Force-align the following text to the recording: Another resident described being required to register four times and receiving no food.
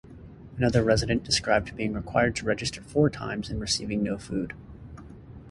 Another 0.57 0.83
resident 0.83 1.23
described 1.23 1.75
being 1.77 1.93
required 1.93 2.35
to 2.37 2.45
register 2.47 2.81
four 2.81 3.11
times 3.11 3.51
and 3.51 3.61
receiving 3.61 4.01
no 4.01 4.17
food. 4.17 4.53